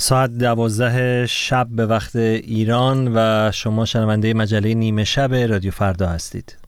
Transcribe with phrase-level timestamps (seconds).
[0.00, 6.67] ساعت دوازده شب به وقت ایران و شما شنونده مجله نیمه شب رادیو فردا هستید.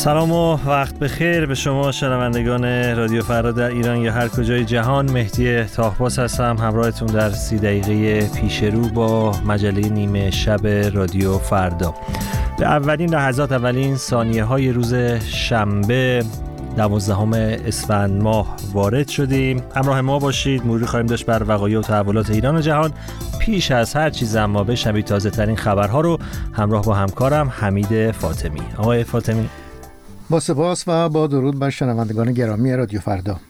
[0.00, 5.10] سلام و وقت بخیر به شما شنوندگان رادیو فردا در ایران یا هر کجای جهان.
[5.10, 11.94] مهدی تاهباس هستم همراهتون در سی دقیقه پیش رو با مجله نیمه شب رادیو فردا.
[12.58, 14.94] به اولین لحظات اولین ثانیه های روز
[15.24, 16.24] شنبه
[16.76, 19.62] دوازدهم اسفند ماه وارد شدیم.
[19.76, 22.92] همراه ما باشید مروری خواهیم داشت بر وقایع و تحولات ایران و جهان.
[23.40, 26.18] پیش از هر چیز اما بشنوید تازه ترین خبرها رو
[26.52, 28.62] همراه با همکارم حمید فاطمی.
[28.78, 29.48] آقای فاطمی.
[30.30, 33.40] با سپاس و با درود بر شنوندگان گرامی رادیو فردا.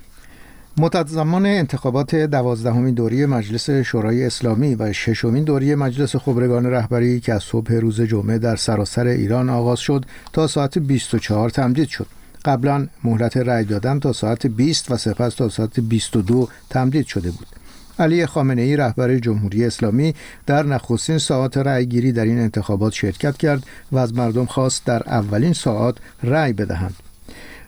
[1.06, 7.42] زمان انتخابات دوازدهمین دوری مجلس شورای اسلامی و ششمین دوری مجلس خبرگان رهبری که از
[7.42, 12.06] صبح روز جمعه در سراسر ایران آغاز شد تا ساعت 24 تمدید شد.
[12.44, 17.59] قبلا مهلت رأی دادن تا ساعت 20 و سپس تا ساعت 22 تمدید شده بود.
[18.00, 20.14] علی خامنه ای رهبر جمهوری اسلامی
[20.46, 25.52] در نخستین ساعات رأیگیری در این انتخابات شرکت کرد و از مردم خواست در اولین
[25.52, 26.94] ساعات رأی بدهند.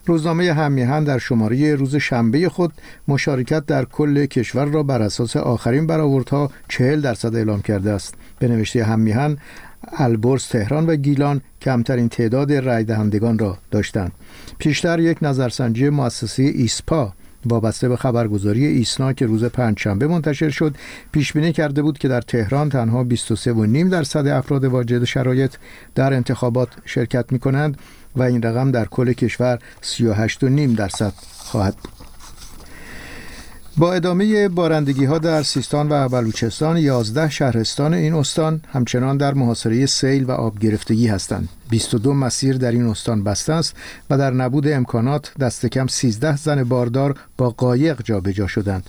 [0.07, 2.73] روزنامه همیهن در شماره روز شنبه خود
[3.09, 8.15] مشارکت در کل کشور را بر اساس آخرین برآوردها چهل درصد اعلام کرده است.
[8.39, 9.37] به نوشته همیهن
[9.93, 14.13] البرز تهران و گیلان کمترین تعداد رای دهندگان را داشتند.
[14.59, 17.13] پیشتر یک نظرسنجی مؤسسه ایسپا
[17.47, 20.75] وابسته به خبرگزاری ایسنا که روز پنجشنبه منتشر شد
[21.13, 25.55] پیش بینی کرده بود که در تهران تنها 23.5 درصد افراد واجد شرایط
[25.95, 27.79] در انتخابات شرکت می کنند
[28.17, 30.45] و این رقم در کل کشور 38.5
[30.77, 32.02] درصد خواهد بود.
[33.83, 39.87] با ادامه بارندگی ها در سیستان و بلوچستان 11 شهرستان این استان همچنان در محاصره
[39.87, 41.49] سیل و آب گرفتگی هستند.
[41.71, 43.77] 22 مسیر در این استان بسته است
[44.11, 48.87] و در نبود امکانات دست کم 13 زن باردار با قایق جابجا شدند.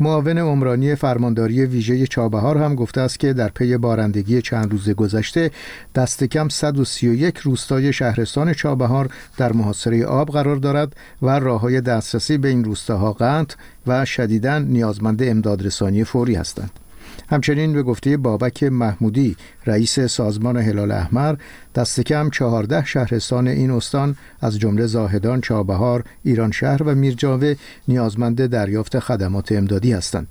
[0.00, 5.50] معاون عمرانی فرمانداری ویژه چابهار هم گفته است که در پی بارندگی چند روز گذشته
[5.94, 12.38] دست کم 131 روستای شهرستان چابهار در محاصره آب قرار دارد و راه های دسترسی
[12.38, 13.56] به این روستاها قطع
[13.86, 16.85] و شدیداً نیازمند امدادرسانی فوری هستند.
[17.28, 21.36] همچنین به گفته بابک محمودی رئیس سازمان هلال احمر
[21.74, 27.54] دست کم چهارده شهرستان این استان از جمله زاهدان، چابهار، ایران شهر و میرجاوه
[27.88, 30.26] نیازمند دریافت خدمات امدادی هستند.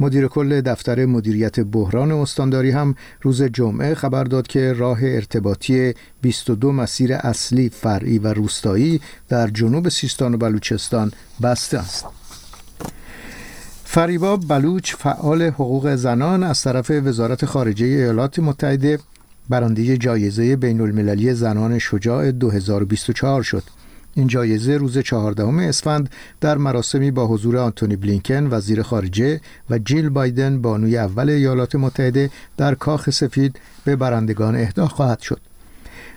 [0.00, 6.72] مدیر کل دفتر مدیریت بحران استانداری هم روز جمعه خبر داد که راه ارتباطی 22
[6.72, 12.23] مسیر اصلی فرعی و روستایی در جنوب سیستان و بلوچستان بسته است.
[13.94, 18.98] فریبا بلوچ فعال حقوق زنان از طرف وزارت خارجه ایالات متحده
[19.48, 23.62] برنده جایزه بین المللی زنان شجاع 2024 شد.
[24.14, 26.10] این جایزه روز چهاردهم اسفند
[26.40, 29.40] در مراسمی با حضور آنتونی بلینکن وزیر خارجه
[29.70, 35.40] و جیل بایدن بانوی اول ایالات متحده در کاخ سفید به برندگان اهدا خواهد شد.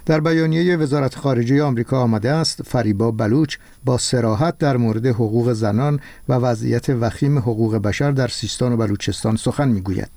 [0.07, 5.99] در بیانیه وزارت خارجه آمریکا آمده است فریبا بلوچ با سراحت در مورد حقوق زنان
[6.29, 10.09] و وضعیت وخیم حقوق بشر در سیستان و بلوچستان سخن می‌گوید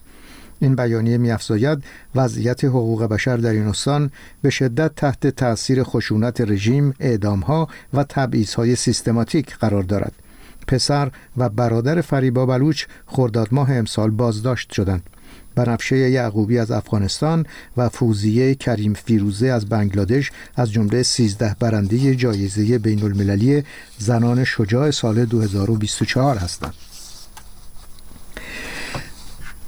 [0.60, 1.84] این بیانیه میافزاید
[2.14, 4.10] وضعیت حقوق بشر در این استان
[4.42, 10.12] به شدت تحت تاثیر خشونت رژیم، اعدامها و تبعیضهای سیستماتیک قرار دارد.
[10.66, 15.02] پسر و برادر فریبا بلوچ خرداد ماه امسال بازداشت شدند.
[15.65, 22.78] بنفشه یعقوبی از افغانستان و فوزیه کریم فیروزه از بنگلادش از جمله 13 برنده جایزه
[22.78, 23.65] بین المللی
[23.98, 26.75] زنان شجاع سال 2024 هستند.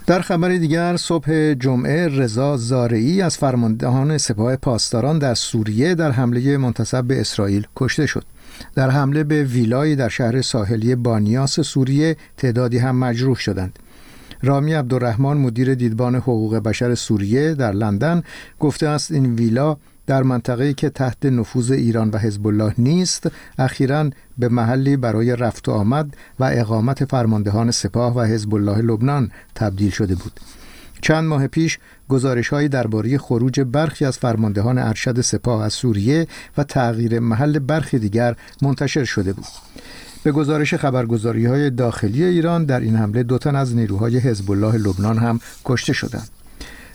[0.07, 6.57] در خبر دیگر صبح جمعه رضا زارعی از فرماندهان سپاه پاسداران در سوریه در حمله
[6.57, 8.25] منتصب به اسرائیل کشته شد.
[8.75, 13.79] در حمله به ویلایی در شهر ساحلی بانیاس سوریه تعدادی هم مجروح شدند.
[14.43, 18.23] رامی عبدالرحمن مدیر دیدبان حقوق بشر سوریه در لندن
[18.61, 24.11] گفته است این ویلا در منطقه‌ای که تحت نفوذ ایران و حزب الله نیست اخیرا
[24.39, 29.91] به محلی برای رفت و آمد و اقامت فرماندهان سپاه و حزب الله لبنان تبدیل
[29.91, 30.41] شده بود.
[31.00, 31.79] چند ماه پیش
[32.09, 36.27] گزارش های درباره خروج برخی از فرماندهان ارشد سپاه از سوریه
[36.59, 39.47] و تغییر محل برخی دیگر منتشر شده بود.
[40.25, 44.77] به گزارش خبرگزاری های داخلی ایران در این حمله دو تن از نیروهای حزب الله
[44.77, 46.29] لبنان هم کشته شدند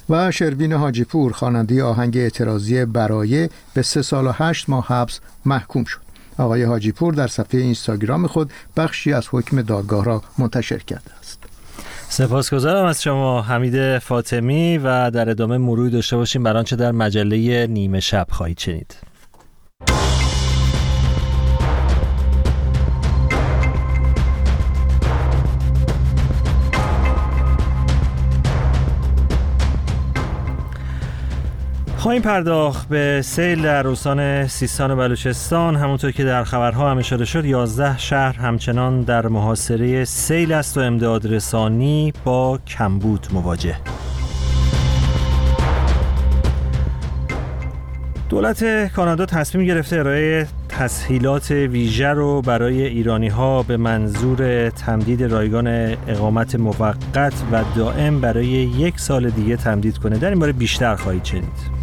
[0.09, 5.83] و شروین حاجیپور خواننده آهنگ اعتراضی برایه به سه سال و هشت ماه حبس محکوم
[5.83, 5.99] شد.
[6.37, 11.39] آقای حاجیپور در صفحه اینستاگرام خود بخشی از حکم دادگاه را منتشر کرده است.
[12.09, 16.43] سپاسگزارم از شما حمید فاطمی و در ادامه مروری داشته باشیم.
[16.43, 19.06] بر آنچه در مجله نیمه شب خواهید شنید.
[31.97, 35.75] خواهیم پرداخت به سیل در استان سیستان و بلوچستان.
[35.75, 40.81] همونطور که در خبرها هم اشاره شد 11 شهر همچنان در محاصره سیل است و
[40.81, 43.75] امداد رسانی با کمبود مواجه.
[48.29, 55.67] دولت کانادا تصمیم گرفته ارائه تسهیلات ویژه رو برای ایرانی ها به منظور تمدید رایگان
[56.07, 60.17] اقامت موقت و دائم برای یک سال دیگه تمدید کنه.
[60.17, 61.76] در این باره بیشتر خواهید شنید.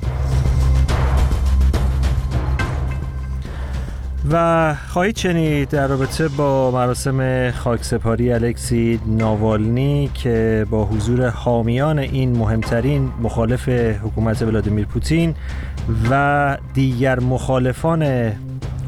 [4.30, 12.36] و خواهید شنید در رابطه با مراسم خاکسپاری الکسی ناوالنی که با حضور حامیان این
[12.36, 15.34] مهمترین مخالف حکومت ولادیمیر پوتین
[16.10, 18.02] و دیگر مخالفان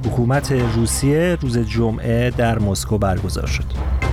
[0.06, 4.05] حکومت روسیه روز جمعه در مسکو برگزار شد.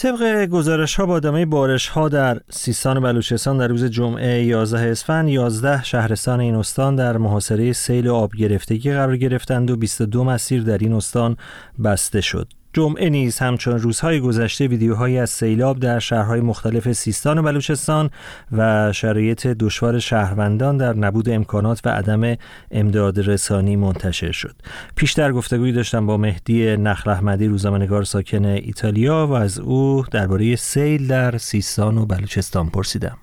[0.00, 4.90] طبق گزارش ها با ادامه بارش ها در سیستان و بلوچستان در روز جمعه 11
[4.90, 10.62] اسفند 11 شهرستان این استان در محاصره سیل آب گرفتگی قرار گرفتند و 22 مسیر
[10.62, 11.36] در این استان
[11.84, 12.48] بسته شد.
[12.72, 18.10] جمعه نیز همچون روزهای گذشته ویدیوهایی از سیلاب در شهرهای مختلف سیستان و بلوچستان
[18.52, 22.36] و شرایط دشوار شهروندان در نبود امکانات و عدم
[22.70, 24.54] امداد رسانی منتشر شد.
[24.96, 31.06] پیشتر گفتگویی داشتم با مهدی نخل احمدی روزنامه‌نگار ساکن ایتالیا و از او درباره سیل
[31.06, 33.18] در سیستان و بلوچستان پرسیدم.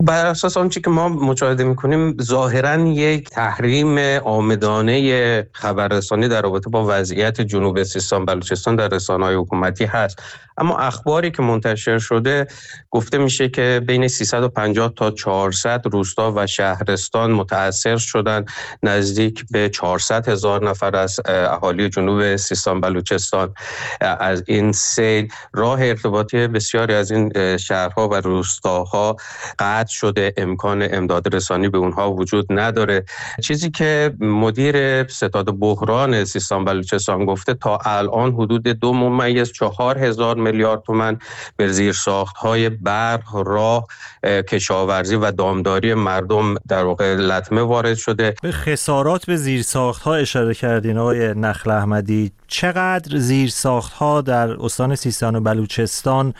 [0.00, 6.86] بر اساس آنچه که ما مشاهده می‌کنیم ظاهرا یک تحریم آمدانه خبررسانی در رابطه با
[6.88, 10.22] وضعیت جنوب سیستان بلوچستان در رسانه‌های حکومتی هست.
[10.58, 12.46] اما اخباری که منتشر شده
[12.90, 18.44] گفته میشه که بین 350 تا 400 روستا و شهرستان متاثر شدن
[18.82, 23.54] نزدیک به 400 هزار نفر از اهالی جنوب سیستان بلوچستان.
[24.00, 29.16] از این سیل راه ارتباطی بسیاری از این شهرها و روستاها
[29.58, 33.04] قطع شده امکان امداد رسانی به اونها وجود نداره.
[33.42, 40.36] چیزی که مدیر ستاد بحران سیستان بلوچستان گفته تا الان حدود دو ممیز چهار هزار
[40.36, 41.18] میلیارد تومن
[41.56, 43.86] به زیر ساخت های برق راه
[44.24, 48.34] کشاورزی و دامداری مردم در واقع لطمه وارد شده.
[48.42, 52.32] به خسارات به زیر ساخت ها اشاره کردین آقای نخل احمدی.
[52.48, 56.34] چقدر زیر ساخت ها در استان سیستان و بلوچستان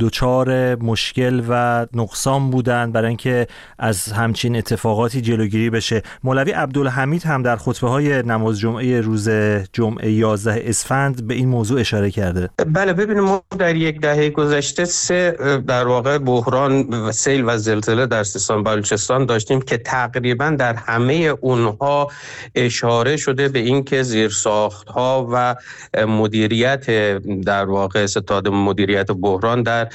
[0.00, 3.46] دچار مشکل و نقصان بودند؟ برای اینکه
[3.78, 6.02] از همچین اتفاقاتی جلوگیری بشه.
[6.24, 9.28] مولوی عبدالحمید هم در خطبه های نماز جمعه روز
[9.72, 12.50] جمعه 11 اسفند به این موضوع اشاره کرده.
[12.66, 15.36] بله ببینیم ما در یک دهه گذشته سه
[15.66, 22.08] در واقع بحران سیل و زلزله در سیستان بلوچستان داشتیم که تقریبا در همه اونها
[22.54, 25.56] اشاره شده به اینکه زیرساخت ها و
[26.06, 26.86] مدیریت
[27.40, 29.88] در واقع ستاد مدیریت بحران در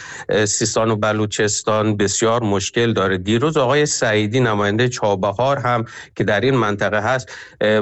[0.45, 3.17] سیستان و بلوچستان بسیار مشکل داره.
[3.17, 5.85] دیروز آقای سعیدی نماینده چابهار هم
[6.15, 7.31] که در این منطقه هست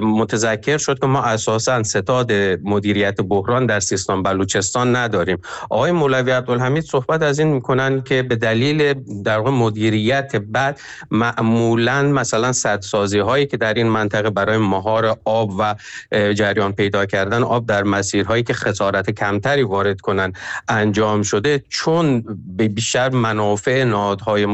[0.02, 5.38] متذکر شد که ما اساسا ستاد مدیریت بحران در سیستان بلوچستان نداریم.
[5.70, 8.94] آقای مولوی عبدالحمید صحبت از این می‌کنن که به دلیل
[9.24, 10.80] در واقع مدیریت بد
[11.12, 15.76] معمولا مثلا سدسازی هایی که در این منطقه برای مهار آب و
[16.12, 20.34] جریان پیدا کردن آب در مسیرهایی که خسارت کمتری وارد کنن
[20.68, 22.24] انجام شده چون
[22.58, 24.46] به بیشتر منافع نهادهای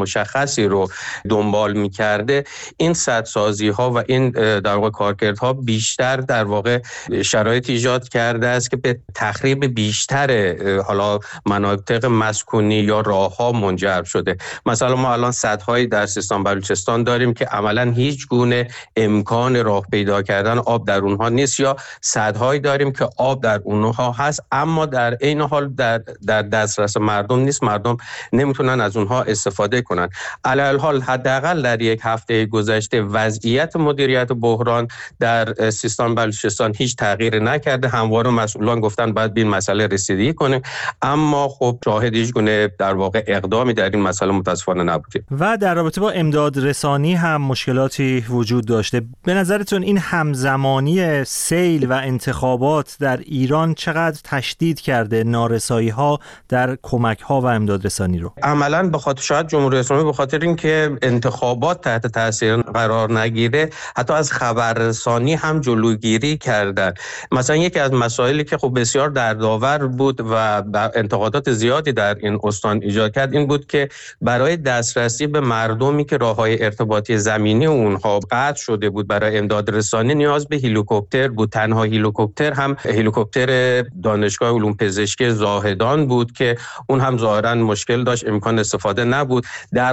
[0.42, 0.88] مشخصی رو
[1.30, 2.44] دنبال می‌کرده
[2.78, 4.30] این سدسازی ها و این
[4.60, 6.80] در واقع کارکردها بیشتر در واقع
[7.26, 14.04] شرایط ایجاد کرده است که به تخریب بیشتر حالا مناطق مسکونی یا راه ها منجر
[14.04, 14.38] شده.
[14.66, 20.22] مثلا ما الان سدهایی در سیستان بلوچستان داریم که عملا هیچ گونه امکان راه پیدا
[20.22, 25.18] کردن آب در اونها نیست یا سدهایی داریم که آب در اونها هست اما در
[25.22, 27.64] این حال در, در دسترس مردم نیست.
[27.64, 27.98] مردم
[28.34, 30.10] نمی‌تونن از اونها استفاده کنن.
[30.46, 34.88] علی حال حداقل در یک هفته گذشته وضعیت مدیریت بحران
[35.20, 37.88] در سیستان بلوچستان هیچ تغییر نکرده.
[37.88, 40.62] همواره مسئولان گفتن باید به این مسئله رسیدگی کنیم.
[41.02, 45.74] اما خب شاهد هیچ گونه در واقع اقدامی در این مسئله متاسفانه نبودیم و در
[45.74, 49.02] رابطه با امداد رسانی هم مشکلاتی وجود داشته.
[49.24, 56.20] به نظرتون این همزمانی سیل و انتخابات در ایران چقدر تشدید کرده نارسایی ها
[56.50, 60.40] در کمک ها و امداد رسانی رو؟ عملا به خاطر شاید جمهوری اسلامی به خاطر
[60.40, 66.94] اینکه انتخابات تحت تاثیر قرار نگیره حتی از خبررسانی هم جلوگیری کردن.
[67.32, 70.64] مثلا یکی از مسائلی که خب بسیار دردآور بود و
[70.96, 73.90] انتقادات زیادی در این استان ایجاد کرد این بود که
[74.22, 79.76] برای دسترسی به مردمی که راه های ارتباطی زمینی اونها قطع شده بود برای امداد
[79.76, 81.50] رسانی نیاز به هلیکوپتر بود.
[81.50, 86.58] تنها هلیکوپتر هم هلیکوپتر دانشگاه علوم پزشکی زاهدان بود که
[86.90, 89.46] اون هم ظاهرا مشکل داشت امکان استفاده نبود.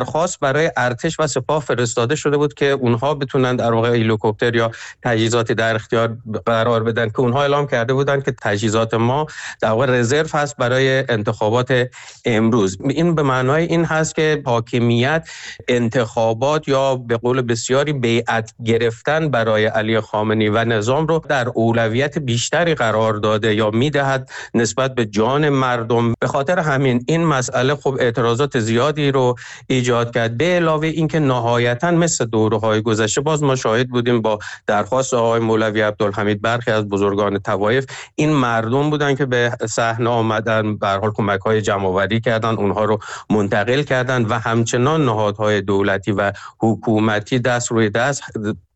[0.09, 4.71] درخواست برای ارتش و سپاه فرستاده شده بود که اونها بتونن در واقع هلیکوپتر یا
[5.03, 9.27] تجهیزاتی در اختیار قرار بدن که اونها اعلام کرده بودن که تجهیزات ما
[9.61, 11.89] در واقع رزرو هست برای انتخابات
[12.25, 12.79] امروز.
[12.91, 15.29] این به معنای این هست که حاکمیت
[15.69, 22.19] انتخابات یا به قول بسیاری بیعت گرفتن برای علی خامنی و نظام رو در اولویت
[22.19, 26.15] بیشتری قرار داده یا می‌دهد نسبت به جان مردم.
[26.21, 29.35] به خاطر همین این مسئله خب اعتراضات زیادی رو
[29.67, 30.37] ایجاد کرد.
[30.37, 35.81] به علاوه اینکه نهایتا مثل دورهای گذشته باز ما شاهد بودیم با درخواست آقای مولوی
[35.81, 41.41] عبدالحمید برخی از بزرگان توایف این مردم بودن که به صحنه آمدن به حال کمک
[41.41, 42.99] های جمع کردن اونها رو
[43.31, 48.23] منتقل کردن و همچنان نهادهای دولتی و حکومتی دست روی دست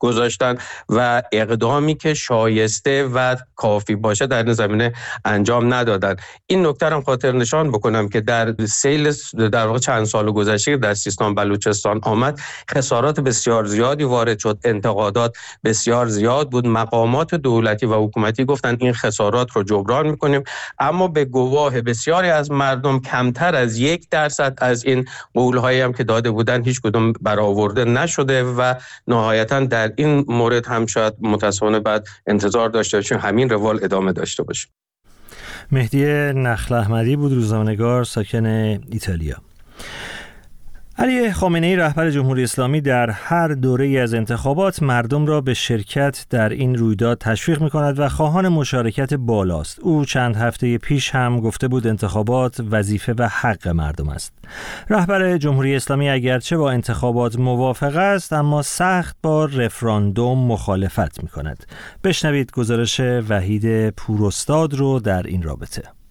[0.02, 4.92] گذاشتن و اقدامی که شایسته و کافی باشه در این زمینه
[5.24, 6.16] انجام ندادن.
[6.46, 9.12] این نکته هم خاطر نشان بکنم که در سیل
[9.52, 12.40] در واقع چند سال گذشته در سیستان بلوچستان آمد
[12.70, 14.58] خسارات بسیار زیادی وارد شد.
[14.64, 16.66] انتقادات بسیار زیاد بود.
[16.66, 20.42] مقامات دولتی و حکومتی گفتن این خسارات رو جبران می‌کنیم.
[20.78, 25.04] اما به گواه بسیاری از مردم کمتر از یک درصد از این
[25.34, 28.74] قولهایی هم که داده بودن هیچ کدوم برآورده نشده و
[29.06, 34.42] نهایتا در این مورد هم شاید متاسفانه بعد انتظار داشته باشیم همین روال ادامه داشته
[34.42, 34.72] باشیم.
[35.72, 39.36] مهدی نخل احمدی بود روزنامه‌نگار ساکن ایتالیا.
[40.98, 46.26] علی خامنه ای رهبر جمهوری اسلامی در هر دوره از انتخابات مردم را به شرکت
[46.30, 49.80] در این رویداد تشویق می کند و خواهان مشارکت بالاست.
[49.80, 54.32] او چند هفته پیش هم گفته بود انتخابات وظیفه و حق مردم است.
[54.90, 61.66] رهبر جمهوری اسلامی اگرچه با انتخابات موافق است اما سخت با رفراندوم مخالفت می کند.
[62.04, 66.01] بشنوید گزارش وحید پوراستاد رو در این رابطه.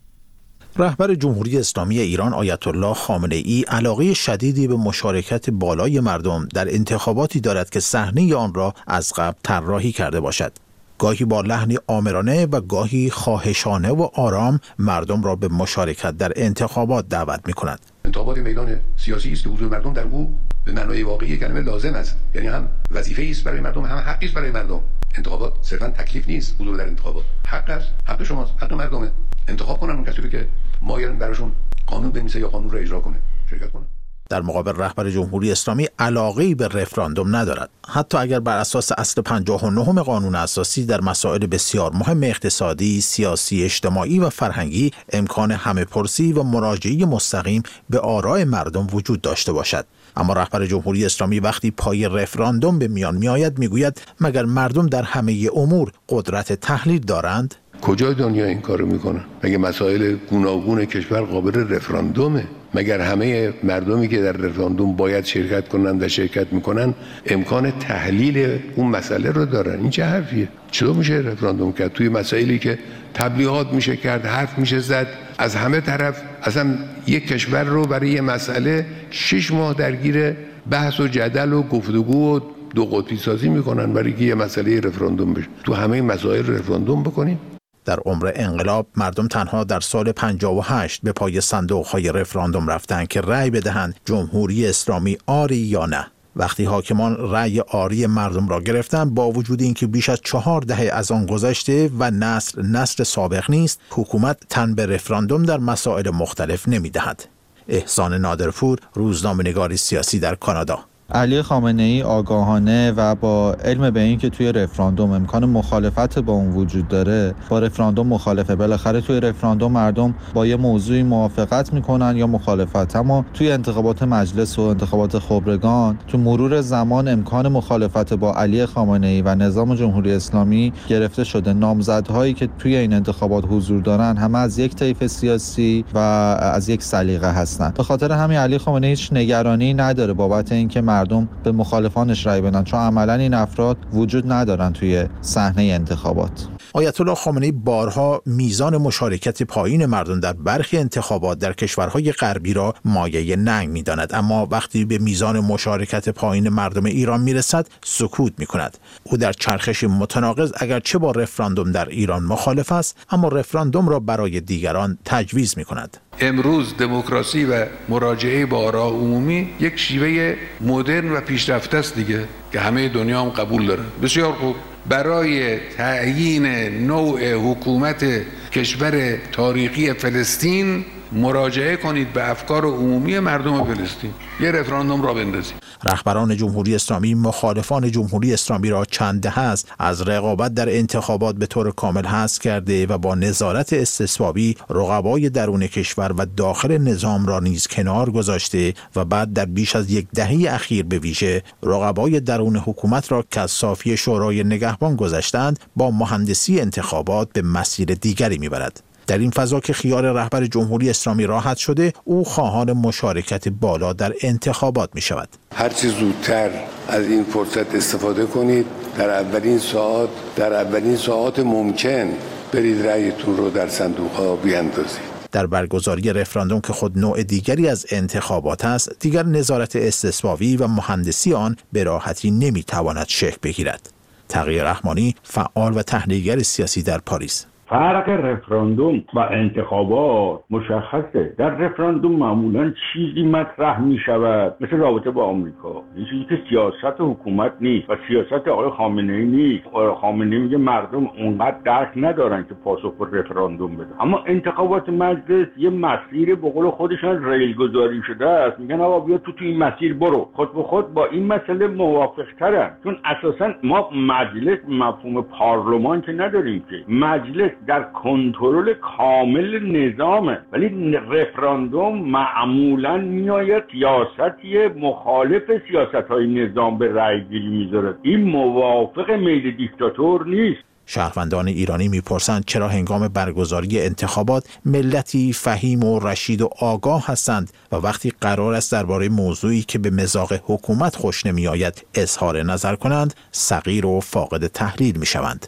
[0.78, 6.74] رهبر جمهوری اسلامی ایران آیت الله خامنه ای علاقه شدیدی به مشارکت بالای مردم در
[6.75, 10.51] انتخاباتی دارد که صحنه آن را از قبل طراحی کرده باشد.
[11.00, 17.10] گاهی با لحنی آمرانه و گاهی خواهشانه و آرام مردم را به مشارکت در انتخابات
[17.10, 17.80] دعوت می کند.
[18.06, 22.18] انتخابات میدان سیاسی است که حضور مردم در او به معنای واقعی کلمه لازم است.
[22.36, 24.82] یعنی هم وظیفه است برای مردم هم حقی است برای مردم.
[25.15, 27.24] انتخابات صرفا تکلیف نیست حضور در انتخابات.
[27.48, 29.12] حق است حق شماست حق مردمه.
[29.48, 30.48] انتخاب کنن اون کسی که
[30.82, 31.51] مایلن براشون
[31.88, 33.18] قانون بنویسه یا قانون رو اجرا کنه.
[33.50, 33.84] شرکت کنه.
[34.30, 37.70] در مقابل رهبر جمهوری اسلامی علاقه به رفراندوم ندارد.
[37.89, 44.20] حتی اگر بر اساس اصل 59 قانون اساسی در مسائل بسیار مهم اقتصادی، سیاسی، اجتماعی
[44.20, 49.86] و فرهنگی امکان همه پرسی و مراجعه مستقیم به آرای مردم وجود داشته باشد.
[50.18, 55.50] اما رهبر جمهوری اسلامی وقتی پای رفراندوم به میان میآید می‌گوید مگر مردم در همه
[55.56, 62.48] امور قدرت تحلیل دارند؟ کجای دنیا این کارو می‌کنن مگه مسائل گوناگون کشور قابل رفراندومه؟
[62.74, 66.94] مگر همه مردمی که در رفراندوم باید شرکت کنند و شرکت می‌کنن
[67.25, 72.60] امکان تحلیل اون مسئله رو دارن؟ این چه حرفیه؟ چطور میشه رفراندوم کرد؟ توی مسائلی
[72.60, 72.80] که
[73.13, 75.08] تبلیغات میشه کرد حرف میشه زد
[75.42, 80.36] از همه طرف اصلا یک کشور رو برای یه مسئله شش ماه درگیر
[80.70, 82.40] بحث و جدل و گفتگو و
[82.76, 85.48] دو قطبی سازی می‌کنن برای یه مسئله رفراندوم بشه.
[85.64, 87.40] تو همه مسائل رفراندوم بکنیم.
[87.86, 93.22] در عمر انقلاب مردم تنها در سال 58 به پای صندوق های رفراندوم رفتند که
[93.22, 96.08] رأی بدهند جمهوری اسلامی آری یا نه.
[96.36, 101.12] وقتی حاکمان رأی آری مردم را گرفتند با وجود اینکه بیش از چهار دهه از
[101.12, 107.26] آن گذشته و نسل نسل سابق نیست حکومت تن به رفراندوم در مسائل مختلف نمی‌دهد.
[107.68, 110.91] احسان نادرپور روزنامه نگاری سیاسی در کانادا.
[111.13, 116.51] علی خامنه ای آگاهانه و با علم به اینکه توی رفراندوم امکان مخالفت با اون
[116.51, 118.56] وجود داره با رفراندوم مخالفه.
[118.56, 122.96] بالاخره توی رفراندوم مردم با یه موضوعی موافقت می‌کنن یا مخالفت.
[122.96, 129.08] اما توی انتخابات مجلس و انتخابات خبرگان تو مرور زمان امکان مخالفت با علی خامنه
[129.08, 131.53] ای و نظام جمهوری اسلامی گرفته شده.
[131.53, 136.84] نامزدهایی که توی این انتخابات حضور دارن همه از یک طیف سیاسی و از یک
[136.84, 142.25] سلیقه هستند به خاطر همین علی خامنه هیچ نگرانی نداره بابت اینکه مردم به مخالفانش
[142.25, 146.48] رای بدن چون عملا این افراد وجود ندارن توی صحنه انتخابات.
[146.74, 152.74] آیت الله خامنه بارها میزان مشارکت پایین مردم در برخی انتخابات در کشورهای غربی را
[152.86, 154.13] مایه ننگ می‌داند.
[154.13, 159.84] اما وقتی به میزان مشارکت پایین مردم ایران می‌رسد سکوت می کند او در چرخش
[159.84, 165.66] متناقض اگرچه با رفراندوم در ایران مخالف است اما رفراندوم را برای دیگران تجویز می
[165.66, 172.28] کند امروز دموکراسی و مراجعه با آراء عمومی یک شیوه مدرن و پیشرفته است دیگه.
[172.51, 174.55] که همه دنیا هم قبول داره بسیار خوب.
[174.89, 176.46] برای تعیین
[176.88, 178.05] نوع حکومت
[178.51, 184.13] کشور تاریخی فلسطین مراجعه کنید به افکار عمومی مردم فلسطین.
[184.39, 189.68] یه رفراندوم را بندازید رهبران جمهوری اسلامی مخالفان جمهوری اسلامی را چند دهه است.
[189.80, 195.68] از رقابت در انتخابات به طور کامل حذف کرده و با نظارت استثبابی رقبای درون
[195.68, 200.54] کشور و داخل نظام را نیز کنار گذاشته و بعد در بیش از یک دهه
[200.54, 206.60] اخیر به ویژه رقبای درون حکومت را که از صافی شورای نگهبان گذاشتند با مهندسی
[206.60, 208.91] انتخابات به مسیر دیگری می‌برد.
[209.12, 214.13] در این فضا که خیار رهبر جمهوری اسلامی راحت شده او خواهان مشارکت بالا در
[214.22, 216.50] انتخابات می شود هرچی زودتر
[216.88, 218.65] از این فرصت استفاده کنید
[218.98, 222.10] در اولین ساعت در اولین ساعت ممکن
[222.53, 225.01] برید رأیتون رو در صندوق ها بیاندازید.
[225.32, 231.34] در برگزاری رفراندوم که خود نوع دیگری از انتخابات است دیگر نظارت استثبابی و مهندسی
[231.34, 233.89] آن به راحتی نمی‌تواند شکل بگیرد.
[234.30, 237.46] تغییر رحمانی فعال و تحلیلگر سیاسی در پاریس.
[237.72, 241.34] فرق رفراندوم و انتخابات مشخصه.
[241.38, 245.84] در رفراندوم معمولا چیزی مطرح می شود مثل رابطه با آمریکا.
[245.96, 249.63] چیزی که سیاست حکومت نیست و سیاست آقای خامنه ای نیست
[250.01, 255.70] خامنه میگه مردم اونقدر درک ندارن که پاسخ به رفراندوم بدن اما انتخابات مجلس یه
[255.70, 258.60] مسیر به قول خودشان ریل گذاری شده است.
[258.60, 260.30] میگن آقا بیا تو تو این مسیر برو.
[260.34, 266.12] خود به خود با این مسئله موافق ترن چون اساسا ما مجلس مفهوم پارلمان که
[266.12, 266.94] نداریم که.
[266.94, 270.39] مجلس در کنترل کامل نظامه.
[270.51, 277.96] ولی رفراندوم معمولا میآید سیاستی مخالف سیاست های نظام به رأی گیری می‌ذارد.
[278.01, 280.62] این موافق میل دیکتاتور نیست.
[280.86, 287.75] شهروندان ایرانی می‌پرسند چرا هنگام برگزاری انتخابات ملتی فهیم و رشید و آگاه هستند و
[287.75, 293.86] وقتی قرار است درباره موضوعی که به مزاق حکومت خوش نمیآید اظهار نظر کنند صغیر
[293.86, 295.48] و فاقد تحلیل می‌شوند.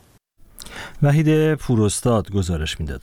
[1.03, 3.01] وحید پوراستاد گزارش می‌داد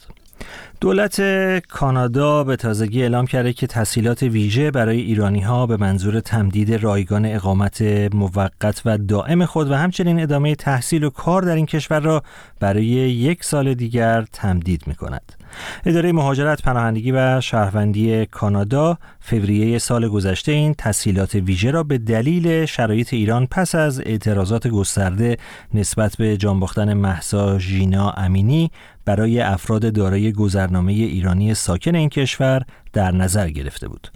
[0.81, 1.21] دولت
[1.69, 7.27] کانادا به تازگی اعلام کرده که تسهیلات ویژه برای ایرانی ها به منظور تمدید رایگان
[7.27, 7.83] اقامت
[8.15, 12.23] موقت و دائم خود و همچنین ادامه تحصیل و کار در این کشور را
[12.61, 15.40] برای یک سال دیگر تمدید می کند.
[15.87, 22.67] اداره مهاجرت پناهندگی و شهروندی کانادا فوریه سال گذشته این تسهیلات ویژه را به دلیل
[22.67, 25.37] شرایط ایران پس از اعتراضات گسترده
[25.75, 28.71] نسبت به جانباختن محسا ژینا امینی
[29.05, 34.09] برای افراد دارای گذرنامه ایرانی ساکن این کشور در نظر گرفته بود.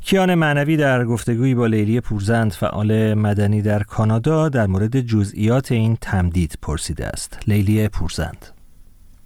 [0.00, 5.96] کیان معنوی در گفتگویی با لیلی پورزند فعال مدنی در کانادا در مورد جزئیات این
[6.00, 7.38] تمدید پرسیده است.
[7.46, 8.46] لیلی پورزند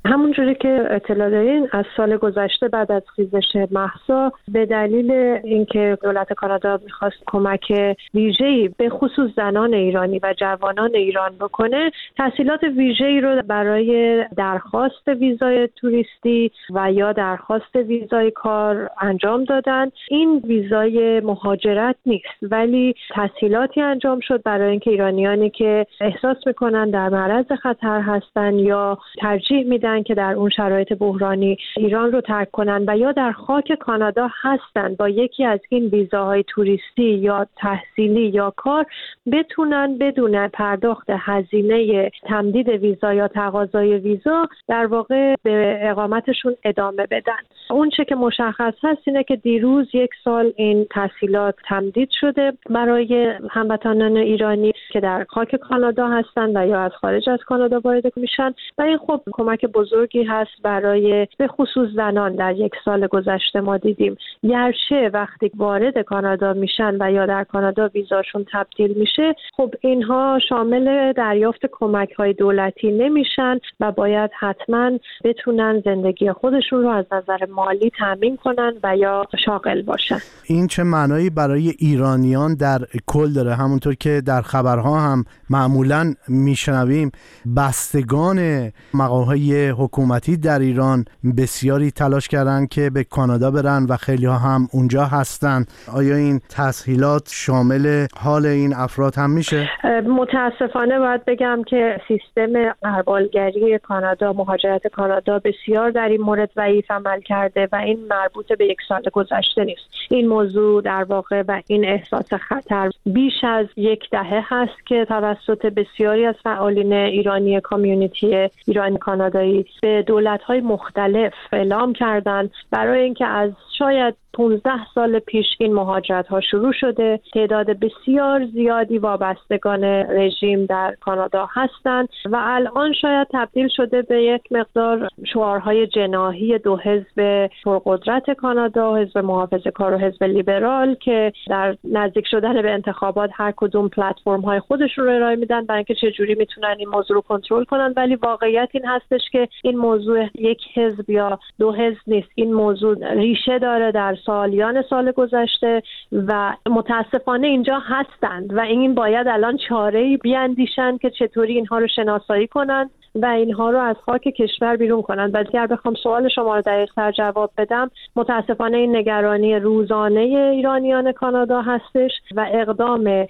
[0.09, 5.11] همونجوری که اطلاع دارین از سال گذشته بعد از خیزش محسا به دلیل
[5.45, 12.63] اینکه دولت کانادا می‌خواست کمک ویژه‌ای به خصوص زنان ایرانی و جوانان ایران بکنه تحصیلات
[12.63, 19.91] ویژه‌ای رو برای درخواست ویزای توریستی و یا درخواست ویزای کار انجام دادن.
[20.11, 27.09] این ویزای مهاجرت نیست ولی تحصیلاتی انجام شد برای اینکه ایرانیانی که احساس می‌کنن در
[27.09, 32.85] معرض خطر هستن یا ترجیح میدن که در اون شرایط بحرانی ایران رو ترک کنن
[32.89, 38.53] و یا در خاک کانادا هستند با یکی از این ویزاهای توریستی یا تحصیلی یا
[38.57, 38.87] کار
[39.33, 47.43] بتونن بدون پرداخت هزینه تمدید ویزا یا تقاضای ویزا در واقع به اقامتشون ادامه بدن.
[47.71, 53.35] اون چه که مشخص هست اینه که دیروز یک سال این تحصیلات تمدید شده برای
[53.51, 58.55] هموطنان ایرانی که در خاک کانادا هستند و یا از خارج از کانادا وارد میشن.
[58.79, 63.77] و این خب کمک بزرگی هست برای به خصوص زنان در یک سال گذشته ما
[63.77, 64.17] دیدیم.
[64.43, 71.13] گرچه وقتی وارد کانادا میشن و یا در کانادا ویزاشون تبدیل میشه خب اینها شامل
[71.13, 74.91] دریافت کمک های دولتی نمیشن و باید حتما
[75.25, 80.19] بتونن زندگی خودشون رو از نظر مالی تامین کنن و یا شاغل باشن.
[80.45, 87.11] این چه معنایی برای ایرانیان در کل داره؟ همونطور که در خبرها هم معمولا میشنویم
[87.57, 91.05] بستگان مقاهای حکومتی در ایران
[91.39, 95.65] بسیاری تلاش کردن که به کانادا برن و خیلی ها هم اونجا هستن.
[95.95, 99.71] آیا این تسهیلات شامل حال این افراد هم میشه؟
[100.07, 107.21] متاسفانه باید بگم که سیستم قربالگری کانادا مهاجرت کانادا بسیار در این مورد ضعیف عمل
[107.49, 109.83] کرده و این مربوط به یک سال گذشته نیست.
[110.11, 115.67] این موضوع در واقع و این احساس خطر بیش از یک دهه هست که توسط
[115.67, 122.51] بسیاری از فعالین ایرانی کامیونیتی ایرانی کانادایی به دولت‌های مختلف اعلام کردند.
[122.71, 127.21] برای اینکه از شاید 15 سال پیش این مهاجرت ها شروع شده.
[127.35, 134.43] تعداد بسیار زیادی وابستگان رژیم در کانادا هستند و الان شاید تبدیل شده به یک
[134.51, 141.77] مقدار شعارهای جناهی دو حزب پرقدرت کانادا حزب محافظ کار و حزب لیبرال که در
[141.85, 146.35] نزدیک شدن به انتخابات هر کدوم پلتفرم های خودش رو ارائه میدن برای اینکه چجوری
[146.35, 147.95] می‌تونن این موضوع رو کنترل کنن.
[147.97, 152.29] ولی واقعیت این هستش که این موضوع یک حزب یا دو حزب نیست.
[152.35, 159.29] این موضوع ریشه داره در سالیان سال گذشته و متاسفانه اینجا هستند و این باید
[159.29, 162.91] الان چاره بیاندیشند که چطوری اینها رو شناسایی کنند.
[163.23, 167.13] و اینها رو از خاک کشور بیرون کنند و اگر بخوام سوال شما رو دقیقتر
[167.13, 173.27] جواب بدم متاسفانه این نگرانی روزانه ایرانیان کانادا هستش و اقدام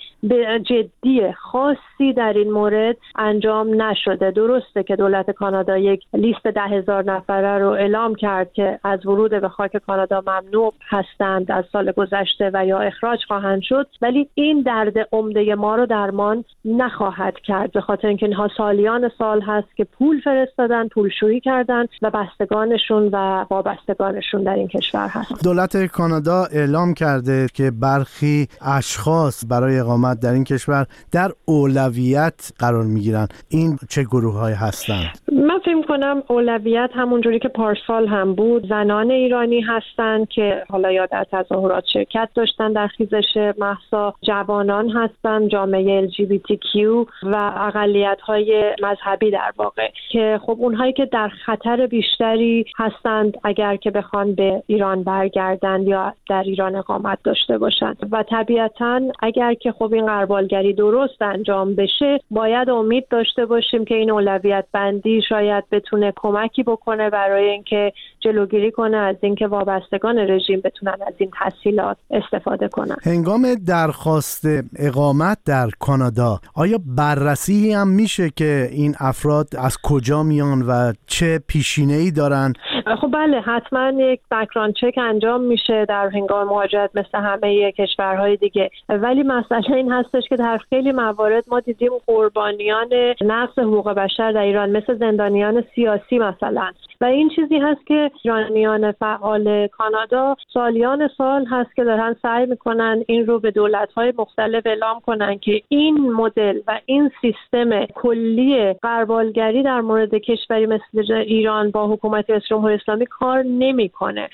[0.64, 4.30] جدی خاصی در این مورد انجام نشده.
[4.30, 9.30] درسته که دولت کانادا یک لیست ده هزار نفره رو اعلام کرد که از ورود
[9.30, 13.86] به خاک کانادا ممنوع هستند از سال گذشته و یا اخراج خواهند شد.
[14.02, 17.72] ولی این درد عمده ما رو درمان نخواهد کرد.
[17.72, 23.44] به خاطر اینکه اینها سالیان سال هست که پول فرستادن پولشویی کردن و بستگانشون و
[23.50, 30.32] وابستگانشون در این کشور هست دولت کانادا اعلام کرده که برخی اشخاص برای اقامت در
[30.32, 33.28] این کشور در اولویت قرار می‌گیرن.
[33.48, 39.10] این چه گروه های هستند من فکر کنم اولویت همونجوری که پارسال هم بود زنان
[39.10, 46.08] ایرانی هستند که حالا یا در تظاهرات شرکت داشتن در خیزش محسا جوانان هستند جامعه
[46.08, 46.78] LGBTQ
[47.22, 49.67] و اقلیت های مذهبی در واقع.
[50.12, 56.14] که خب اونهایی که در خطر بیشتری هستند اگر که بخوان به ایران برگردند یا
[56.28, 57.96] در ایران اقامت داشته باشند.
[58.12, 63.94] و طبیعتا اگر که خب این قربالگری درست انجام بشه باید امید داشته باشیم که
[63.94, 70.60] این اولویت بندی شاید بتونه کمکی بکنه برای اینکه جلوگیری کنه از اینکه وابستگان رژیم
[70.64, 72.96] بتونن از این تحصیلات استفاده کنن.
[73.02, 74.46] هنگام درخواست
[74.78, 81.40] اقامت در کانادا آیا بررسی هم میشه که این افراد از کجا میان و چه
[81.48, 82.52] پیشینه ای دارن؟
[83.00, 88.70] خب بله حتما یک بکران چک انجام میشه در هنگام مهاجرت مثل همه کشورهای دیگه.
[88.88, 92.88] ولی مسئله این هستش که در خیلی موارد ما دیدیم قربانیان
[93.20, 96.72] نقض حقوق بشر در ایران مثل زندانیان سیاسی مثلا.
[97.00, 103.02] و این چیزی هست که ایرانیان فعال کانادا سالیان سال هست که دارن سعی می‌کنن
[103.06, 109.47] این رو به دولت‌های مختلف اعلام کنن که این مدل و این سیستم کلی قربالگری
[109.52, 114.28] در مورد کشوری مثل ایران با حکومت جمهوری اسلامی کار نمی‌کنه.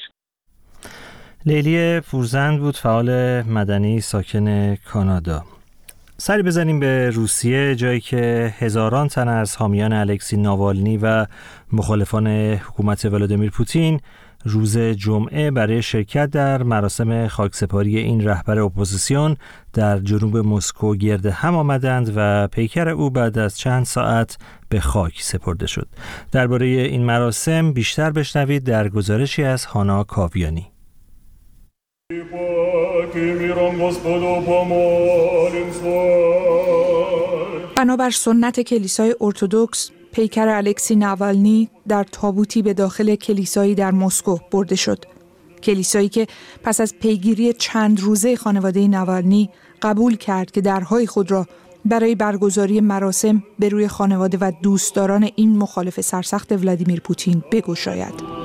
[1.47, 3.11] لیلی پورزند بود فعال
[3.43, 5.43] مدنی ساکن کانادا.
[6.17, 11.27] سری بزنیم به روسیه جایی که هزاران تن از حامیان الکسی ناوالنی و
[11.73, 14.01] مخالفان حکومت ولادیمیر پوتین
[14.45, 19.37] روز جمعه برای شرکت در مراسم خاکسپاری این رهبر اپوزیسیون
[19.73, 25.23] در جنوب مسکو گرد هم آمدند و پیکر او بعد از چند ساعت به خاک
[25.23, 25.89] سپرده شد.
[26.33, 30.67] درباره این مراسم بیشتر بشنوید در گزارشی از هانا کاویانی.
[37.77, 44.77] بنابر سنت کلیسای ارتودکس پیکر الکسی نوالنی در تابوتی به داخل کلیسایی در مسکو برده
[44.77, 45.05] شد.
[45.63, 46.27] کلیسایی که
[46.63, 49.51] پس از پیگیری چند روزه خانواده نوالنی
[49.83, 51.47] قبول کرد که درهای خود را
[51.85, 58.45] برای برگزاری مراسم به روی خانواده و دوستداران این مخالف سرسخت ولادیمیر پوتین بگشاید.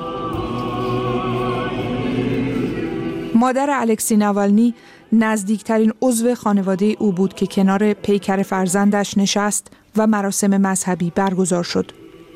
[3.34, 4.74] مادر الکسی نوالنی
[5.12, 11.90] نزدیکترین عضو خانواده او بود که کنار پیکر فرزندش نشست و مراسم مذهبی برگزار شد.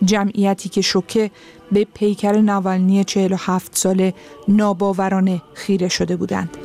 [0.04, 1.30] جمعیتی که شوکه
[1.72, 4.14] به پیکر نوالنی 47 ساله
[4.48, 6.56] ناباورانه خیره شده بودند.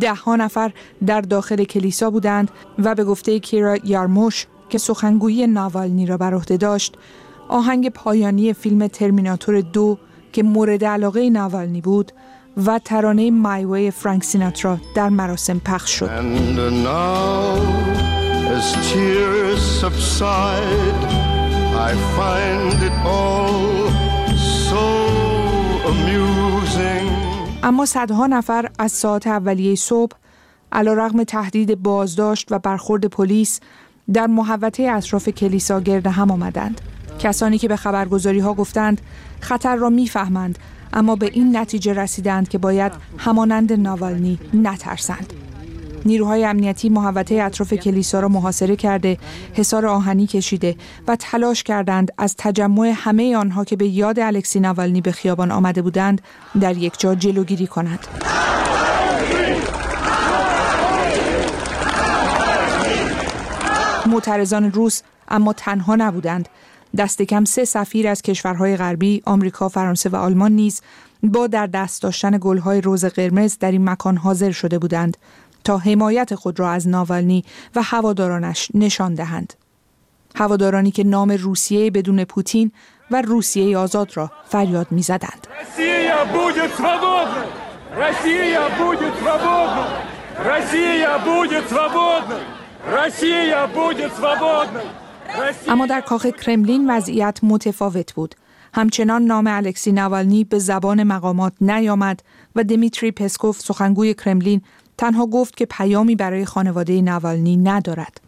[0.00, 0.72] ده ها نفر
[1.06, 6.56] در داخل کلیسا بودند و به گفته کیرا یارموش که سخنگویی ناوالنی را بر عهده
[6.56, 6.94] داشت
[7.48, 9.98] آهنگ پایانی فیلم ترمیناتور دو
[10.32, 12.12] که مورد علاقه ناوالنی بود
[12.66, 16.10] و ترانه مایوی فرانک سیناترا در مراسم پخش شد.
[27.62, 30.16] اما صدها نفر از ساعت اولیه صبح
[30.72, 33.60] علا رغم تهدید بازداشت و برخورد پلیس
[34.12, 36.80] در محوطه اطراف کلیسا گرد هم آمدند.
[37.18, 39.00] کسانی که به خبرگزاری ها گفتند
[39.40, 40.58] خطر را می‌فهمند
[40.92, 45.32] اما به این نتیجه رسیدند که باید همانند ناوالنی نترسند.
[46.04, 49.18] نیروهای امنیتی محوطه اطراف کلیسا را محاصره کرده،
[49.52, 50.76] حصار آهنی کشیده
[51.08, 55.82] و تلاش کردند از تجمع همه آنها که به یاد الکسی ناوالنی به خیابان آمده
[55.82, 56.20] بودند
[56.60, 58.06] در یک جا جلوگیری کنند.
[64.06, 66.48] معترضان روس اما تنها نبودند.
[66.96, 70.80] دست کم سه سفیر از کشورهای غربی، آمریکا، فرانسه و آلمان نیز
[71.22, 75.16] با در دست داشتن گلهای روز قرمز در این مکان حاضر شده بودند.
[75.64, 77.44] تا حمایت خود را از ناوالنی
[77.76, 79.54] و هوادارانش نشان دهند.
[80.36, 82.72] هوادارانی که نام روسیه بدون پوتین
[83.10, 85.46] و روسیه آزاد را فریاد می زدند.
[95.68, 98.34] اما در کاخ کرملین وضعیت متفاوت بود.
[98.74, 102.22] همچنان نام الکسی نوالنی به زبان مقامات نیامد
[102.56, 104.62] و دمیتری پسکوف سخنگوی کرملین
[104.98, 108.20] تنها گفت که پیامی برای خانواده نوالنی ندارد.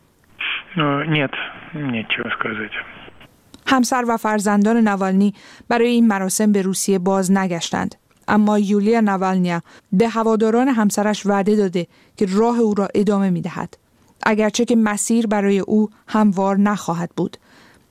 [3.66, 5.35] همسر و فرزندان نوالنی
[5.68, 7.94] برای این مراسم به روسیه باز نگشتند.
[8.29, 13.76] اما یولیا نوالنیا به هواداران همسرش وعده داده که راه او را ادامه می دهد.
[14.22, 17.37] اگرچه که مسیر برای او هموار نخواهد بود.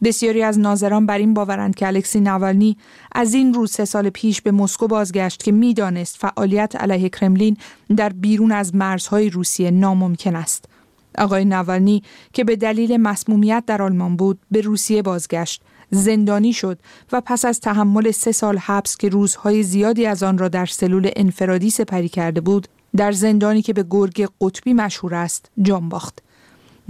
[0.03, 2.77] بسیاری از ناظران بر این باورند که الکسی نوالنی
[3.11, 7.57] از این روز سه سال پیش به مسکو بازگشت که می‌دانست فعالیت علیه کرملین
[7.97, 10.65] در بیرون از مرزهای روسیه ناممکن است.
[11.17, 12.03] آقای نوالنی
[12.33, 16.79] که به دلیل مسمومیت در آلمان بود به روسیه بازگشت زندانی شد
[17.11, 21.11] و پس از تحمل سه سال حبس که روزهای زیادی از آن را در سلول
[21.15, 26.24] انفرادی سپری کرده بود در زندانی که به گرگ قطبی مشهور است جان باخت.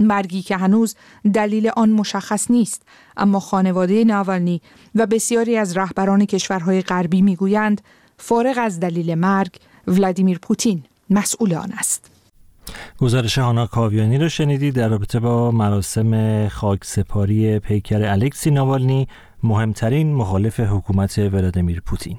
[0.00, 0.94] مرگی که هنوز
[1.34, 2.82] دلیل آن مشخص نیست.
[3.16, 4.60] اما خانواده ناوالنی
[4.94, 7.80] و بسیاری از رهبران کشورهای غربی می‌گویند
[8.18, 9.56] فارغ از دلیل مرگ
[9.86, 12.10] ولادیمیر پوتین مسئول آن است.
[12.98, 19.08] گزارش هانا کاویانی رو شنیدید در رابطه با مراسم خاکسپاری پیکر الکسی ناوالنی
[19.42, 22.18] مهمترین مخالف حکومت ولادیمیر پوتین.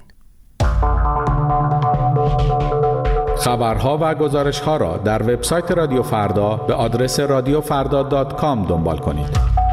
[3.48, 9.67] خبرها و گزارش ها را در وبسایت رادیو فردا به آدرس رادیوفردا.کام دنبال کنید.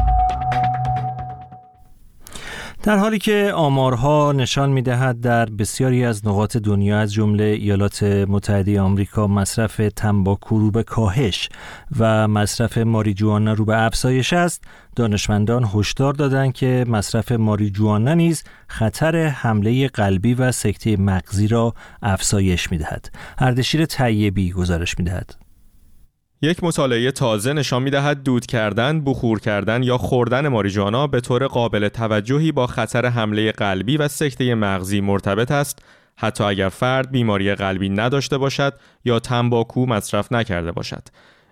[2.85, 8.03] در حالی که آمارها نشان می دهد در بسیاری از نقاط دنیا از جمله ایالات
[8.03, 11.49] متحده آمریکا مصرف تنباکو رو به کاهش
[11.99, 14.63] و مصرف ماریجوانا رو به افزایش است
[14.95, 22.71] دانشمندان هشدار دادند که مصرف ماریجوانا نیز خطر حمله قلبی و سکته مغزی را افزایش
[22.71, 25.44] می دهد اردشیر طیبی گزارش می دهد
[26.41, 31.87] یک مطالعه تازه نشان می‌دهد دود کردن، بخور کردن یا خوردن ماریجوانا به طور قابل
[31.87, 35.79] توجهی با خطر حمله قلبی و سکته مغزی مرتبط است
[36.17, 38.73] حتی اگر فرد بیماری قلبی نداشته باشد
[39.05, 41.03] یا تنباکو مصرف نکرده باشد.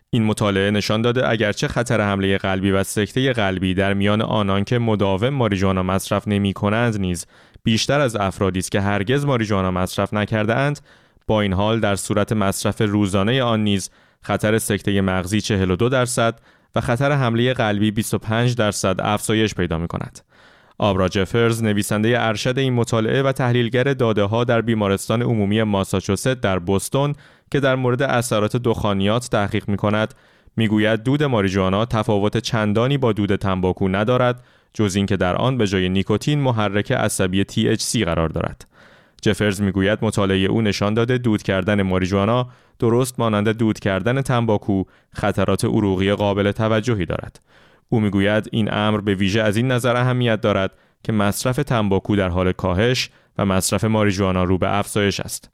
[0.10, 4.80] این مطالعه نشان داده اگرچه خطر حمله قلبی و سکته قلبی در میان آنان که
[4.80, 7.26] مداوم ماریجوانا مصرف نمی کنند نیز
[7.63, 10.80] بیشتر از افرادی است که هرگز ماریجوانا مصرف نکرده اند
[11.28, 13.89] با این حال در صورت مصرف روزانه آن نیز
[14.23, 16.39] خطر سکته مغزی 42 درصد
[16.75, 20.19] و خطر حمله قلبی 25 درصد افزایش پیدا می کند.
[20.77, 26.59] آبرا جفرز نویسنده ارشد این مطالعه و تحلیلگر داده ها در بیمارستان عمومی ماساچوست در
[26.59, 27.15] بوستون
[27.51, 30.13] که در مورد اثرات دخانیات تحقیق می کند
[30.57, 35.89] می‌گوید دود ماریجوانا تفاوت چندانی با دود تنباکو ندارد جز اینکه در آن به جای
[35.89, 38.65] نیکوتین محرک عصبی THC قرار دارد.
[39.23, 44.83] جفرز می‌گوید مطالعه او نشان داده دود کردن ماریجوانا درست مانند دود کردن تنباکو
[45.13, 47.39] خطرات عروقی قابل توجهی دارد.
[47.89, 50.71] او می‌گوید این امر به ویژه از این نظر اهمیت دارد
[51.03, 55.49] که مصرف تنباکو در حال کاهش و مصرف ماریجوانا رو به افزایش است.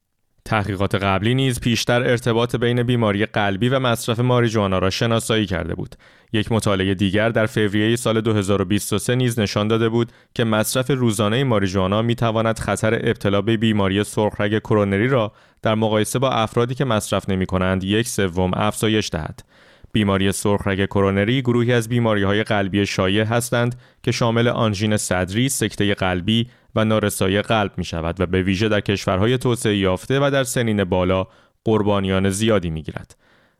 [0.49, 5.95] تحقیقات قبلی نیز پیشتر ارتباط بین بیماری قلبی و مصرف ماریجوانا را شناسایی کرده بود.
[6.33, 12.01] یک مطالعه دیگر در فوریه سال 2023 نیز نشان داده بود که مصرف روزانه ماریجوانا
[12.01, 15.31] می تواند خطر ابتلا به بیماری سرخرگ کرونری را
[15.61, 19.43] در مقایسه با افرادی که مصرف نمی کنند یک سوم افزایش دهد.
[19.91, 25.93] بیماری سرخرگ کرونری گروهی از بیماری های قلبی شایع هستند که شامل آنژین صدری، سکته
[25.93, 30.43] قلبی و نارسایی قلب می شود و به ویژه در کشورهای توسعه یافته و در
[30.43, 31.27] سنین بالا
[31.65, 33.15] قربانیان زیادی می گیرد.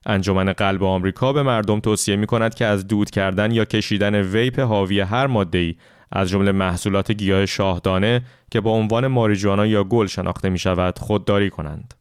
[0.05, 4.59] انجمن قلب آمریکا به مردم توصیه می کند که از دود کردن یا کشیدن ویپ
[4.59, 5.75] حاوی هر ماده
[6.11, 11.49] از جمله محصولات گیاه شاهدانه که با عنوان ماریجوانا یا گل شناخته می شود خودداری
[11.49, 11.98] کنند.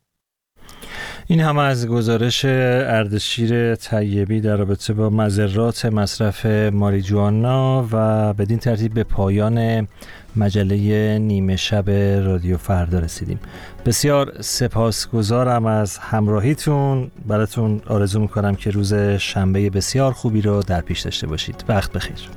[1.26, 8.94] این هم از گزارش اردشیر طیبی در رابطه با مذرات مصرف ماریجوانا و بدین ترتیب
[8.94, 9.88] به پایان
[10.36, 11.90] مجله نیمه شب
[12.24, 13.40] رادیو فردا رسیدیم.
[13.86, 17.10] بسیار سپاسگزارم از همراهیتون.
[17.26, 21.64] براتون آرزو می‌کنم که روز شنبه بسیار خوبی رو در پیش داشته باشید.
[21.68, 22.28] وقت بخیر.